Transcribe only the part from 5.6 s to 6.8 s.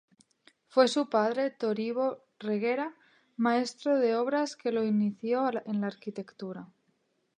en la arquitectura.